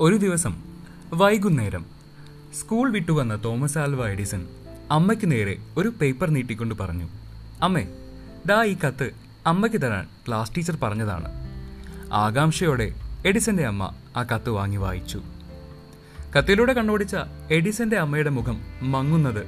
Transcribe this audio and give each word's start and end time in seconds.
ഒരു 0.00 0.16
ദിവസം 0.16 0.54
വൈകുന്നേരം 1.12 1.84
സ്കൂൾ 2.54 2.90
വിട്ടുവന്ന 2.90 3.34
തോമസ് 3.44 3.78
ആൽവ 3.78 4.08
എഡിസൺ 4.08 4.46
അമ്മയ്ക്ക് 4.90 5.30
നേരെ 5.32 5.58
ഒരു 5.78 5.88
പേപ്പർ 5.88 6.30
നീട്ടിക്കൊണ്ട് 6.30 6.74
പറഞ്ഞു 6.74 7.08
അമ്മേ 7.62 7.86
ദാ 8.46 8.64
ഈ 8.64 8.76
കത്ത് 8.76 9.10
അമ്മയ്ക്ക് 9.46 9.80
തരാൻ 9.80 10.08
ക്ലാസ് 10.28 10.56
ടീച്ചർ 10.56 10.76
പറഞ്ഞതാണ്. 10.82 11.28
ആകാംക്ഷയോടെ 12.12 12.94
എഡിസന്റെ 13.26 13.66
അമ്മ 13.66 13.94
ആ 14.16 14.22
കത്ത് 14.22 14.50
വാങ്ങി 14.50 14.76
വായിച്ചു. 14.76 15.20
കത്തിലൂടെ 16.36 16.72
കണ്ണോടിച്ച 16.72 17.16
എഡിസന്റെ 17.50 17.96
അമ്മയുടെ 17.96 18.30
മുഖം 18.30 18.58
മങ്ങുന്നത് 18.82 19.42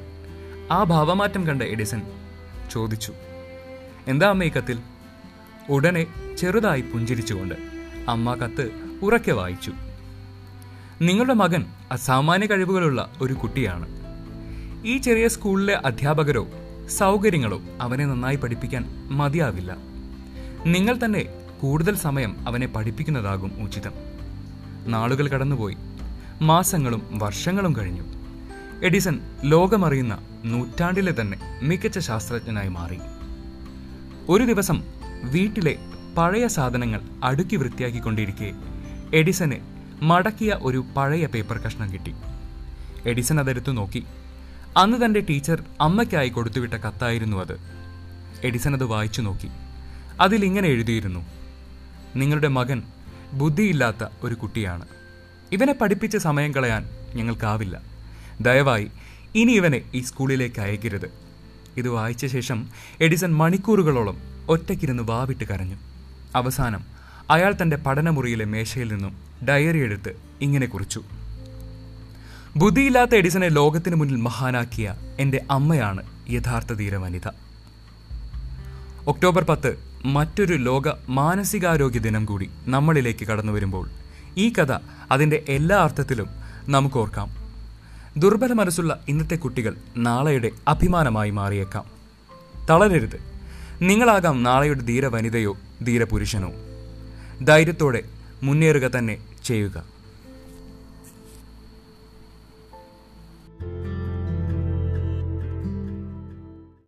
ആ 0.70 0.84
ഭാവമാറ്റം 0.84 1.46
കണ്ട 1.46 1.62
എഡിസൺ 1.62 2.02
ചോദിച്ചു 2.70 3.12
എന്താ 4.08 4.28
അമ്മ 4.28 4.44
ഈ 4.44 4.48
കത്തിൽ? 4.48 4.78
ഉടനെ 5.68 6.06
ചെറുതായി 6.38 6.80
പുഞ്ചിരിച്ചുകൊണ്ട് 6.80 7.54
അമ്മ 8.08 8.34
കത്ത് 8.34 8.70
ഉറക്കെ 9.02 9.32
വായിച്ചു. 9.32 9.72
നിങ്ങളുടെ 11.02 11.34
മകൻ 11.34 11.64
അസാമാന്യ 11.92 12.46
കഴിവുകളുള്ള 12.46 13.12
ഒരു 13.20 13.32
കുട്ടിയാണ്. 13.32 13.88
ഈ 14.86 14.98
ചെറിയ 14.98 15.28
സ്കൂളിലെ 15.28 15.74
അധ്യാപകരോ 15.74 16.46
സൗകര്യങ്ങളോ 16.88 17.62
അവനെ 17.80 18.06
നന്നായി 18.06 18.36
പഠിപ്പിക്കാൻ 18.36 19.08
മതിയാവില്ല. 19.10 19.76
നിങ്ങൾ 20.66 20.98
തന്നെ 21.04 21.26
കൂടുതൽ 21.60 21.96
സമയം 21.96 22.48
അവനെ 22.48 22.66
പഠിപ്പിക്കുന്നതാകും 22.66 23.62
ഉചിതം. 23.62 23.92
നാളുകൾ 24.86 25.28
കടന്നുപോയി. 25.28 25.76
മാസങ്ങളും 26.42 27.02
വർഷങ്ങളും 27.12 27.76
കഴിഞ്ഞു. 27.76 28.02
എഡിസൺ 28.84 29.20
ലോകമറിയുന്ന 29.44 30.18
നൂറ്റാണ്ടിലെ 30.44 31.14
തന്നെ 31.20 31.60
മികച്ച 31.62 31.98
ശാസ്ത്രജ്ഞനായി 31.98 32.68
മാറി. 32.68 32.98
ഒരു 34.28 34.44
ദിവസം 34.44 34.82
വീട്ടിലെ 35.24 35.78
പഴയ 36.18 36.46
സാധനങ്ങൾ 36.46 37.00
അടുക്കി 37.24 37.56
വൃത്തിയാക്കിക്കൊണ്ടിരിക്കെ 37.56 38.54
എഡിസന് 39.14 39.75
മടക്കിയ 40.02 40.58
ഒരു 40.62 40.84
പഴയ 40.96 41.26
പേപ്പർ 41.26 41.58
കഷ്ണം 41.58 41.92
കിട്ടി. 41.92 42.14
എഡിസൺ 43.06 43.40
അതെടുത്തു 43.40 43.72
നോക്കി. 43.72 44.04
അന്ന് 44.76 45.04
തന്റെ 45.04 45.20
ടീച്ചർ 45.20 45.64
അമ്മയ്ക്കായി 45.80 46.28
കൊടുത്തുവിട്ട 46.28 46.74
കത്തായിരുന്നു 46.74 47.36
അത്. 47.36 47.60
എഡിസൺ 48.44 48.74
അത് 48.74 48.84
വായിച്ചു 48.84 49.22
നോക്കി. 49.22 49.48
അതിൽ 50.20 50.44
ഇങ്ങനെ 50.44 50.68
എഴുതിയിരുന്നു. 50.68 51.26
നിങ്ങളുടെ 52.16 52.48
മകൻ 52.48 52.82
ബുദ്ധിയില്ലാത്ത 53.32 54.04
ഒരു 54.22 54.34
കുട്ടിയാണ്. 54.34 54.86
ഇവനെ 55.52 55.72
പഠിപ്പിച്ച 55.72 56.16
സമയം 56.16 56.54
കളയാൻ 56.54 56.88
ഞങ്ങൾക്കാവില്ല. 57.14 57.80
ദയവായി 58.40 58.90
ഇനി 59.34 59.52
ഇവനെ 59.52 59.82
ഈ 59.94 60.00
സ്കൂളിലേക്ക് 60.00 60.60
അയക്കരുത്. 60.60 61.12
ഇത് 61.76 61.88
വായിച്ച 61.88 62.26
ശേഷം 62.26 62.68
എഡിസൺ 63.00 63.34
മണിക്കൂറുകളോളം 63.34 64.18
ഒറ്റയ്ക്കിരുന്ന് 64.48 65.02
വാവിട്ട് 65.02 65.44
കരഞ്ഞു. 65.44 65.76
അവസാനം 66.34 66.95
അയാൾ 67.30 67.54
തന്റെ 67.62 67.76
പഠനമുറിയിലെ 67.76 68.44
മേശയിൽ 68.44 68.92
നിന്നും 68.92 69.16
ഡയറി 69.48 69.78
എടുത്ത് 69.78 70.16
ഇങ്ങനെ 70.40 70.66
കുറിച്ചു. 70.66 71.02
ബുദ്ധിയില്ലാത്ത 72.56 73.14
എഡിസനെ 73.14 73.48
ലോകത്തിന് 73.48 73.96
മുന്നിൽ 73.96 74.16
മഹാനാക്കിയ 74.16 74.94
എന്റെ 75.20 75.44
അമ്മയാണ് 75.50 76.02
യഥാർത്ഥ 76.30 76.72
ധീരവനിത. 76.72 77.28
ഒക്ടോബർ 79.06 79.44
പത്ത് 79.44 79.78
മറ്റൊരു 80.04 80.54
ലോക 80.54 80.82
മാനസികാരോഗ്യ 81.08 81.98
ദിനം 81.98 82.24
കൂടി 82.24 82.50
നമ്മളിലേക്ക് 82.66 83.26
കടന്നു 83.26 83.52
വരുമ്പോൾ 83.52 83.88
ഈ 84.36 84.52
കഥ 84.52 84.78
അതിന്റെ 85.10 85.44
എല്ലാ 85.48 85.76
അർത്ഥത്തിലും 85.76 86.28
നമുക്ക് 86.68 86.96
ഓർക്കാം. 86.96 87.30
ദുർബല 88.16 88.52
മനസ്സുള്ള 88.52 89.04
ഇന്നത്തെ 89.08 89.36
കുട്ടികൾ 89.36 89.76
നാളെയുടെ 89.96 90.50
അഭിമാനമായി 90.68 91.30
മാറിയേക്കാം. 91.30 91.84
തളരരുത്. 92.70 93.20
നിങ്ങളാകാം 93.80 94.42
നാളെയുടെ 94.42 94.80
ധീരവനിതയോ 94.80 95.56
ധീരപുരുഷനോ. 95.82 95.86
ധീര 95.86 96.04
പുരുഷനോ 96.04 96.75
ധൈര്യത്തോടെ 97.44 98.02
മുന്നേറുക 98.42 98.86
തന്നെ 98.86 99.18
ചെയ്യുക. 99.44 99.95